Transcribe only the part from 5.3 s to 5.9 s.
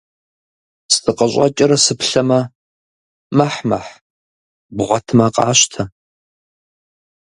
къащтэ.